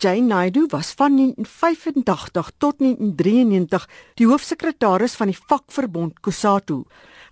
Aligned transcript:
Jane 0.00 0.26
Naidu 0.26 0.66
was 0.70 0.92
van 0.92 1.16
1985 1.16 2.50
tot 2.56 2.78
1993 2.78 3.88
die 4.14 4.26
hoofsekretaris 4.26 5.16
van 5.18 5.26
die 5.26 5.38
vakverbond 5.46 6.20
COSATU. 6.22 6.84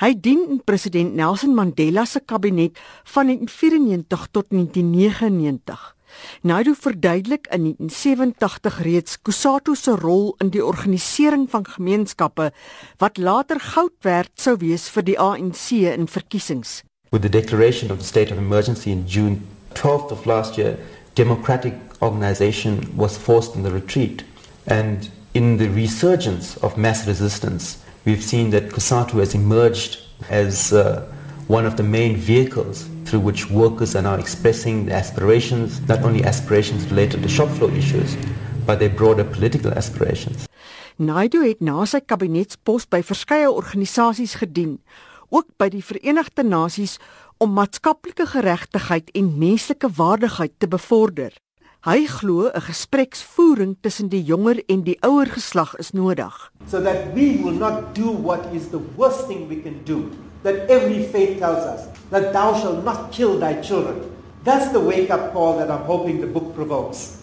Hy 0.02 0.08
dien 0.20 0.42
in 0.50 0.58
president 0.66 1.14
Nelson 1.14 1.54
Mandela 1.54 2.04
se 2.04 2.24
kabinet 2.26 2.74
van 3.12 3.30
1994 3.30 4.26
tot 4.30 4.50
1999. 4.50 5.94
Naidu 6.42 6.74
verduidelik 6.74 7.46
in 7.54 7.62
1987 7.70 8.82
reeds 8.82 9.22
COSATU 9.22 9.78
se 9.78 9.94
rol 9.94 10.34
in 10.42 10.50
die 10.50 10.64
organisering 10.64 11.46
van 11.50 11.70
gemeenskappe 11.70 12.50
wat 12.98 13.16
later 13.16 13.60
goud 13.60 13.94
werd 14.02 14.34
sou 14.34 14.56
wees 14.58 14.90
vir 14.90 15.06
die 15.06 15.18
ANC 15.18 15.70
in 15.94 16.10
verkiesings. 16.10 16.82
With 17.14 17.22
the 17.22 17.30
declaration 17.30 17.94
of 17.94 18.02
the 18.02 18.04
state 18.04 18.34
of 18.34 18.42
emergency 18.42 18.90
in 18.90 19.06
June 19.06 19.46
12th 19.78 20.10
of 20.10 20.26
last 20.26 20.58
year, 20.58 20.74
democratic 21.14 21.85
organization 22.02 22.96
was 22.96 23.16
forced 23.16 23.54
in 23.54 23.62
the 23.62 23.70
retreat. 23.70 24.24
And 24.66 25.08
in 25.34 25.56
the 25.58 25.68
resurgence 25.68 26.56
of 26.58 26.76
mass 26.76 27.06
resistance, 27.06 27.78
we've 28.04 28.22
seen 28.22 28.50
that 28.50 28.70
COSATU 28.70 29.20
has 29.20 29.34
emerged 29.34 29.98
as 30.30 30.72
uh, 30.72 31.06
one 31.48 31.66
of 31.66 31.76
the 31.76 31.82
main 31.82 32.16
vehicles 32.16 32.88
through 33.04 33.20
which 33.20 33.50
workers 33.50 33.94
are 33.94 34.02
now 34.02 34.14
expressing 34.14 34.86
their 34.86 34.96
aspirations, 34.96 35.80
not 35.88 36.02
only 36.02 36.24
aspirations 36.24 36.88
related 36.90 37.22
to 37.22 37.28
shop 37.28 37.48
floor 37.50 37.70
issues, 37.72 38.16
but 38.66 38.78
their 38.78 38.90
broader 38.90 39.24
political 39.24 39.72
aspirations. 39.72 40.46
Naidu 40.96 41.44
het 41.44 41.60
na 41.60 41.84
sy 41.84 42.00
kabinetspos 42.00 42.88
by 42.88 43.02
verskeie 43.04 43.50
organisasies 43.52 44.38
gedien, 44.40 44.78
ook 45.28 45.46
by 45.60 45.68
die 45.68 45.84
Verenigde 45.84 46.42
Nasies 46.42 46.96
om 47.38 47.52
maatskaplike 47.52 48.24
geregtigheid 48.32 49.10
en 49.12 49.34
menslike 49.38 49.90
waardigheid 49.98 50.54
te 50.58 50.68
bevorder. 50.68 51.36
Hy 51.86 52.02
glo 52.10 52.50
'n 52.50 52.66
gespreksvoering 52.66 53.76
tussen 53.80 54.08
die 54.10 54.22
jonger 54.26 54.58
en 54.66 54.82
die 54.82 54.98
ouer 55.06 55.30
geslag 55.30 55.76
is 55.78 55.92
nodig. 55.94 56.34
So 56.66 56.82
that 56.82 57.14
we 57.14 57.38
will 57.38 57.54
not 57.54 57.94
do 57.94 58.10
what 58.10 58.42
is 58.52 58.74
the 58.74 58.82
worst 58.96 59.28
thing 59.28 59.46
we 59.46 59.62
can 59.62 59.84
do. 59.84 60.10
That 60.42 60.66
every 60.66 61.06
faith 61.06 61.38
tells 61.38 61.62
us 61.62 61.86
that 62.10 62.32
thou 62.32 62.58
shalt 62.58 62.82
not 62.82 63.14
kill 63.14 63.38
thy 63.38 63.62
children. 63.62 64.02
That's 64.42 64.72
the 64.72 64.82
wake 64.82 65.14
up 65.14 65.32
call 65.32 65.58
that 65.58 65.70
I'm 65.70 65.86
hoping 65.86 66.18
the 66.18 66.26
book 66.26 66.56
provokes. 66.58 67.22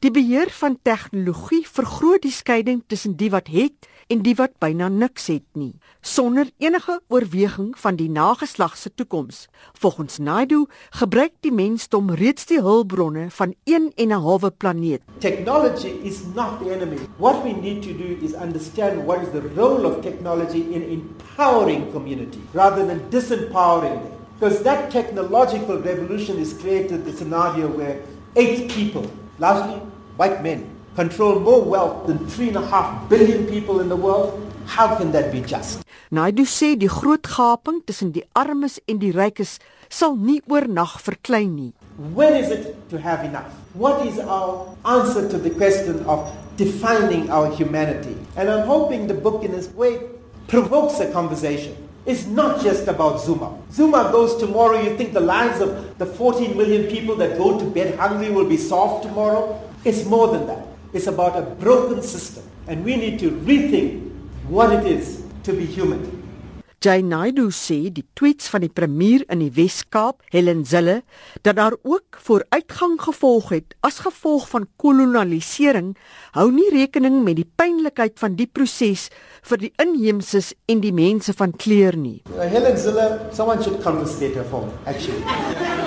Die 0.00 0.10
beheer 0.10 0.48
van 0.50 0.78
tegnologie 0.82 1.66
vergroot 1.68 2.24
die 2.24 2.32
skeiding 2.32 2.80
tussen 2.86 3.16
die 3.20 3.30
wat 3.30 3.52
het 3.52 3.86
en 4.06 4.22
die 4.22 4.34
wat 4.38 4.54
byna 4.62 4.88
niks 4.88 5.26
het 5.30 5.44
nie, 5.58 5.74
sonder 6.00 6.50
enige 6.58 7.00
oorweging 7.08 7.72
van 7.78 7.96
die 7.96 8.08
nageslag 8.10 8.76
se 8.76 8.90
toekoms. 8.94 9.46
Volgens 9.78 10.18
Naidu 10.18 10.64
gebruik 10.90 11.32
die 11.40 11.52
mensdom 11.52 12.10
reeds 12.10 12.46
die 12.46 12.60
hulpbronne 12.60 13.28
van 13.30 13.54
een 13.64 13.92
en 13.96 14.08
'n 14.08 14.22
halwe 14.26 14.50
planeet. 14.50 15.02
Technology 15.18 15.92
is 16.02 16.22
not 16.34 16.58
the 16.58 16.70
enemy. 16.70 16.98
What 17.16 17.42
we 17.42 17.52
need 17.52 17.82
to 17.82 17.92
do 17.96 18.16
is 18.22 18.34
understand 18.34 19.04
what 19.04 19.22
is 19.22 19.30
the 19.32 19.42
role 19.56 19.86
of 19.86 20.02
technology 20.02 20.64
in 20.70 20.82
empowering 20.82 21.92
community 21.92 22.40
rather 22.52 22.86
than 22.86 23.00
disempowering 23.10 24.02
them. 24.02 24.12
Because 24.38 24.62
that 24.62 24.90
technological 24.90 25.78
revolution 25.82 26.38
has 26.38 26.52
created 26.52 27.04
the 27.04 27.12
scenario 27.12 27.68
where 27.68 27.96
eight 28.34 28.68
people, 28.72 29.04
largely 29.38 29.80
white 30.16 30.42
men 30.42 30.81
control 30.94 31.40
more 31.40 31.62
wealth 31.62 32.06
than 32.06 32.18
3.5 32.18 33.08
billion 33.08 33.46
people 33.46 33.80
in 33.80 33.88
the 33.88 33.96
world, 33.96 34.38
how 34.66 34.94
can 34.96 35.12
that 35.12 35.32
be 35.32 35.40
just? 35.40 35.82
Naidu 36.10 36.44
sê 36.44 36.76
die 36.76 36.88
groot 36.88 37.24
gaping 37.24 37.80
tussen 37.86 38.12
die 38.12 38.24
armes 38.36 38.78
en 38.86 38.98
die 39.00 39.12
rykes 39.12 39.58
sal 39.88 40.16
nie 40.16 40.40
oornag 40.48 40.98
verklein 41.00 41.54
nie. 41.56 41.72
When 42.14 42.34
is 42.34 42.50
it 42.50 42.76
to 42.90 42.98
have 42.98 43.24
enough? 43.24 43.52
What 43.74 44.06
is 44.06 44.18
our 44.18 44.68
answer 44.84 45.28
to 45.28 45.38
the 45.38 45.50
question 45.50 46.04
of 46.04 46.28
defining 46.56 47.30
our 47.30 47.48
humanity? 47.48 48.16
And 48.36 48.50
I'm 48.50 48.66
hoping 48.66 49.06
the 49.06 49.14
book 49.14 49.44
in 49.44 49.52
this 49.52 49.68
way 49.72 50.00
provokes 50.48 51.00
a 51.00 51.10
conversation. 51.12 51.76
It's 52.04 52.26
not 52.26 52.60
just 52.60 52.88
about 52.88 53.20
Zuma. 53.20 53.56
Zuma 53.70 54.10
goes 54.10 54.36
tomorrow, 54.36 54.80
you 54.80 54.96
think 54.96 55.12
the 55.12 55.20
lives 55.20 55.60
of 55.60 55.96
the 55.98 56.06
14 56.06 56.56
million 56.56 56.90
people 56.90 57.14
that 57.16 57.38
go 57.38 57.58
to 57.58 57.64
bed 57.64 57.96
hungry 57.98 58.30
will 58.30 58.48
be 58.48 58.56
solved 58.56 59.04
tomorrow? 59.04 59.60
It's 59.84 60.04
more 60.04 60.28
than 60.28 60.46
that. 60.48 60.71
It's 60.92 61.06
about 61.06 61.36
a 61.36 61.42
broken 61.42 62.02
system. 62.02 62.44
And 62.68 62.84
we 62.84 62.96
need 62.96 63.18
to 63.20 63.30
rethink 63.30 64.12
what 64.48 64.72
it 64.72 64.84
is 64.84 65.24
to 65.44 65.52
be 65.52 65.64
human. 65.64 66.22
Jay 66.82 66.98
Naidu 67.00 67.46
sê 67.54 67.92
die 67.94 68.02
tweets 68.18 68.48
van 68.50 68.64
die 68.64 68.70
premier 68.74 69.22
in 69.30 69.38
die 69.38 69.52
Wes-Kaap, 69.54 70.24
Helen 70.34 70.64
Zille, 70.66 71.04
dat 71.46 71.56
daar 71.56 71.76
ook 71.86 72.18
vooruitgang 72.26 72.96
gevolg 73.00 73.52
het 73.54 73.76
as 73.86 74.00
gevolg 74.02 74.48
van 74.50 74.66
kolonialisering, 74.82 75.92
hou 76.34 76.48
nie 76.50 76.66
rekening 76.74 77.20
met 77.22 77.38
die 77.38 77.46
pynlikheid 77.46 78.18
van 78.18 78.34
die 78.34 78.48
proses 78.50 79.06
vir 79.46 79.62
die 79.62 79.70
inheemses 79.82 80.50
en 80.66 80.82
die 80.82 80.92
mense 80.92 81.32
van 81.38 81.54
kleur 81.54 81.94
nie. 81.94 82.18
Uh, 82.34 82.50
Helen 82.50 82.76
Zille, 82.76 83.06
someone 83.30 83.62
should 83.62 83.78
confiscate 83.86 84.34
her 84.34 84.48
phone, 84.50 84.74
actually. 84.84 85.81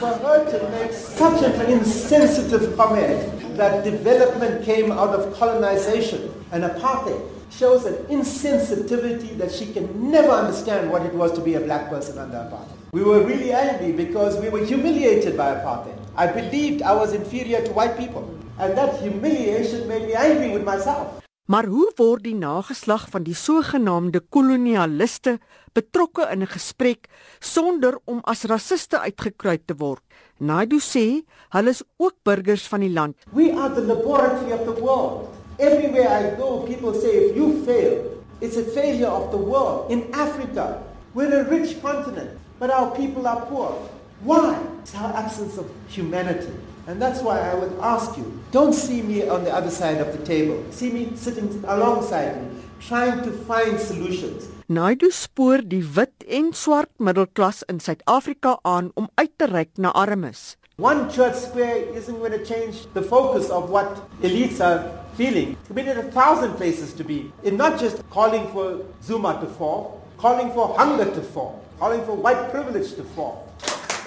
For 0.00 0.14
her 0.14 0.50
to 0.50 0.70
make 0.70 0.92
such 0.92 1.42
an 1.42 1.70
insensitive 1.70 2.74
comment 2.74 3.56
that 3.58 3.84
development 3.84 4.64
came 4.64 4.90
out 4.90 5.10
of 5.10 5.34
colonization 5.38 6.32
and 6.52 6.64
apartheid 6.64 7.20
shows 7.50 7.84
an 7.84 7.94
insensitivity 8.06 9.36
that 9.36 9.52
she 9.52 9.70
can 9.70 10.10
never 10.10 10.30
understand 10.30 10.90
what 10.90 11.02
it 11.02 11.12
was 11.12 11.32
to 11.32 11.42
be 11.42 11.54
a 11.54 11.60
black 11.60 11.90
person 11.90 12.16
under 12.16 12.38
apartheid. 12.38 12.78
We 12.92 13.02
were 13.02 13.22
really 13.26 13.52
angry 13.52 13.92
because 13.92 14.40
we 14.40 14.48
were 14.48 14.64
humiliated 14.64 15.36
by 15.36 15.54
apartheid. 15.56 15.98
I 16.16 16.28
believed 16.28 16.80
I 16.80 16.94
was 16.94 17.12
inferior 17.12 17.62
to 17.62 17.72
white 17.72 17.98
people. 17.98 18.34
And 18.58 18.76
that 18.78 19.00
humiliation 19.00 19.86
made 19.86 20.06
me 20.06 20.14
angry 20.14 20.50
with 20.50 20.64
myself. 20.64 21.20
Maar 21.50 21.66
hoe 21.66 21.88
word 21.98 22.22
die 22.22 22.36
nageslag 22.38 23.08
van 23.10 23.24
die 23.26 23.34
sogenaamde 23.34 24.20
kolonialiste 24.30 25.32
betrokke 25.74 26.28
in 26.30 26.42
'n 26.46 26.52
gesprek 26.52 27.08
sonder 27.40 27.98
om 28.04 28.20
as 28.22 28.44
rasiste 28.44 28.98
uitgekruid 28.98 29.66
te 29.66 29.74
word? 29.74 30.02
Naidu 30.38 30.78
sê 30.78 31.24
hulle 31.48 31.70
is 31.70 31.82
ook 31.96 32.14
burgers 32.22 32.68
van 32.68 32.80
die 32.80 32.92
land. 32.92 33.16
We 33.32 33.52
are 33.52 33.74
the 33.74 33.82
laboratory 33.82 34.52
of 34.52 34.62
the 34.64 34.80
world. 34.80 35.28
Everywhere 35.58 36.08
I 36.08 36.38
go, 36.38 36.62
people 36.70 36.94
say 36.94 37.10
if 37.10 37.36
you 37.36 37.62
fail, 37.64 38.22
it's 38.38 38.56
a 38.56 38.64
failure 38.64 39.10
of 39.10 39.30
the 39.30 39.42
world. 39.42 39.90
In 39.90 40.04
Africa, 40.12 40.78
we're 41.14 41.34
a 41.34 41.48
rich 41.48 41.80
continent, 41.82 42.30
but 42.58 42.70
our 42.70 42.90
people 42.94 43.26
are 43.26 43.42
poor. 43.50 43.74
Why? 44.22 44.58
It's 44.82 44.94
our 44.94 45.12
absence 45.16 45.56
of 45.56 45.66
humanity. 45.88 46.52
And 46.86 47.00
that's 47.00 47.22
why 47.22 47.38
I 47.40 47.54
would 47.54 47.72
ask 47.80 48.16
you, 48.18 48.26
don't 48.50 48.74
see 48.74 49.00
me 49.00 49.28
on 49.28 49.44
the 49.44 49.52
other 49.54 49.70
side 49.70 49.98
of 49.98 50.12
the 50.12 50.24
table. 50.24 50.62
See 50.70 50.90
me 50.90 51.12
sitting 51.14 51.48
alongside 51.66 52.36
you, 52.36 52.62
trying 52.80 53.22
to 53.22 53.32
find 53.32 53.78
solutions. 53.80 54.48
Naidu 54.68 55.10
spoor 55.10 55.62
die 55.62 55.82
wit 55.96 56.12
en 56.28 56.52
swart 56.52 56.90
middelklas 56.98 57.62
in 57.68 57.80
Suid-Afrika 57.80 58.58
aan 58.62 58.90
om 58.94 59.08
uit 59.14 59.32
te 59.36 59.46
reik 59.46 59.70
na 59.76 59.92
armes. 59.92 60.56
One 60.76 61.08
church 61.10 61.36
square 61.36 61.76
isn't 61.96 62.18
going 62.18 62.32
to 62.32 62.44
change 62.44 62.86
the 62.94 63.02
focus 63.02 63.50
of 63.50 63.70
what 63.70 64.00
elites 64.22 64.60
are 64.60 64.90
feeling. 65.16 65.56
We 65.74 65.82
need 65.82 65.96
a 65.96 66.10
thousand 66.12 66.56
places 66.56 66.92
to 66.94 67.04
be. 67.04 67.32
In 67.42 67.56
not 67.56 67.80
just 67.80 68.02
calling 68.10 68.48
for 68.52 68.84
Zuma 69.02 69.40
to 69.40 69.46
fall, 69.46 70.00
calling 70.18 70.52
for 70.52 70.74
hunger 70.78 71.04
to 71.04 71.22
fall, 71.22 71.64
calling 71.78 72.04
for 72.04 72.14
white 72.16 72.50
privilege 72.50 72.94
to 72.96 73.04
fall. 73.14 73.46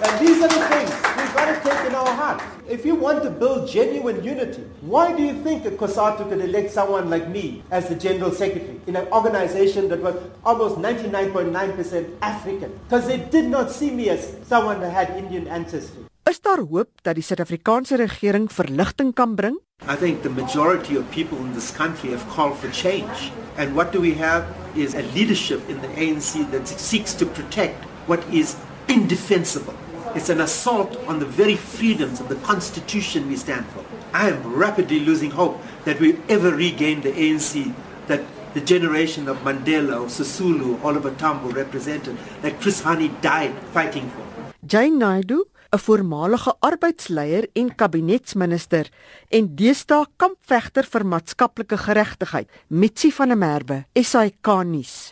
And 0.03 0.27
these 0.27 0.41
are 0.43 0.49
the 0.49 0.63
things 0.67 0.91
we've 1.15 1.33
got 1.33 1.47
to 1.47 1.55
take 1.63 1.87
in 1.87 1.95
our 1.95 2.13
heart. 2.13 2.41
If 2.67 2.85
you 2.85 2.95
want 2.95 3.23
to 3.23 3.29
build 3.29 3.69
genuine 3.69 4.21
unity, 4.21 4.63
why 4.81 5.15
do 5.15 5.23
you 5.23 5.33
think 5.43 5.63
that 5.63 5.77
COSATU 5.77 6.27
could 6.27 6.41
elect 6.41 6.71
someone 6.71 7.09
like 7.09 7.29
me 7.29 7.63
as 7.71 7.87
the 7.87 7.95
General 7.95 8.31
Secretary 8.31 8.79
in 8.85 8.97
an 8.97 9.07
organization 9.13 9.87
that 9.89 10.01
was 10.01 10.15
almost 10.43 10.75
99.9% 10.75 12.17
African? 12.21 12.71
Because 12.83 13.07
they 13.07 13.17
did 13.17 13.45
not 13.45 13.71
see 13.71 13.91
me 13.91 14.09
as 14.09 14.35
someone 14.45 14.81
that 14.81 14.91
had 14.91 15.15
Indian 15.17 15.47
ancestry. 15.47 16.03
Is 16.29 16.39
daar 16.41 16.59
hoop 16.59 16.89
dat 17.01 17.15
die 17.15 17.23
Suid-Afrikaanse 17.23 17.95
regering 17.95 18.51
verligting 18.51 19.13
kan 19.13 19.35
bring? 19.35 19.59
I 19.87 19.95
think 19.95 20.23
the 20.23 20.29
majority 20.29 20.95
of 20.95 21.09
people 21.11 21.37
in 21.37 21.53
this 21.53 21.71
country 21.71 22.11
have 22.11 22.25
called 22.35 22.57
for 22.57 22.69
change. 22.71 23.31
And 23.57 23.75
what 23.75 23.91
do 23.91 23.99
we 23.99 24.13
have 24.15 24.43
is 24.75 24.95
a 24.95 25.03
leadership 25.15 25.59
in 25.69 25.79
the 25.81 25.91
ANC 25.95 26.49
that 26.51 26.67
seeks 26.67 27.13
to 27.15 27.25
protect 27.25 27.83
what 28.07 28.23
is 28.31 28.55
indefensible. 28.87 29.73
It's 30.15 30.29
an 30.29 30.41
assault 30.41 30.95
on 31.07 31.17
the 31.17 31.25
very 31.25 31.55
freedoms 31.55 32.19
of 32.19 32.29
the 32.29 32.35
Constitution 32.35 33.27
we 33.27 33.35
stand 33.35 33.65
for. 33.73 33.83
I 34.13 34.29
am 34.29 34.53
rapidly 34.53 34.99
losing 34.99 35.31
hope 35.31 35.59
that 35.85 35.99
we 35.99 36.19
ever 36.29 36.51
regain 36.51 37.01
the 37.01 37.11
ANC 37.11 37.73
that 38.05 38.21
the 38.53 38.61
generation 38.61 39.27
of 39.27 39.37
Mandela, 39.39 40.03
of 40.03 40.09
Sisulu, 40.09 40.83
Oliver 40.83 41.09
Tambo 41.17 41.49
represented, 41.49 42.15
that 42.43 42.61
Chris 42.61 42.83
Hani 42.83 43.09
died 43.21 43.55
fighting 43.73 44.07
for. 44.11 44.23
Jane 44.63 44.99
Naidu, 44.99 45.45
'n 45.73 45.79
voormalige 45.79 46.53
arbeidsleier 46.59 47.47
en 47.53 47.75
kabinetsminister 47.75 48.89
en 49.29 49.49
deesdae 49.55 50.05
kampvegter 50.17 50.85
vir 50.85 51.05
maatskaplike 51.05 51.77
geregtigheid, 51.77 52.47
Mitsi 52.69 53.11
van 53.11 53.27
der 53.33 53.37
Merwe, 53.37 53.85
SAK 53.97 54.63
nuus. 54.63 55.11